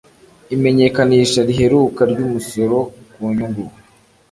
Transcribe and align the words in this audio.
imenyekanisha 0.55 1.39
riheruka 1.47 2.01
ryumusoro 2.11 2.77
kunyungu 3.11 3.63